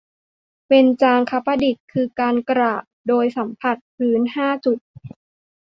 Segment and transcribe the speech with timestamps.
[0.65, 4.77] เบญจางคประดิษฐ์ คือการกราบโดยสัมผัสพื้นห้าจุด